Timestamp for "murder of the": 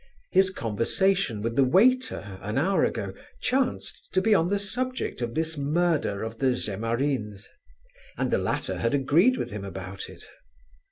5.59-6.55